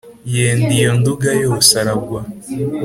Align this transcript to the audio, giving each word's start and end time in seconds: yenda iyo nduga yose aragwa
yenda 0.33 0.71
iyo 0.79 0.91
nduga 0.99 1.29
yose 1.43 1.71
aragwa 1.81 2.19